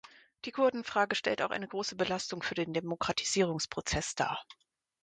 [0.45, 4.43] Die Kurdenfrage stellt auch eine große Belastung für den Demokratisierungsprozess dar.